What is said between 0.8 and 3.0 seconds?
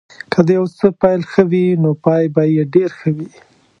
پيل ښه وي نو پای به یې ډېر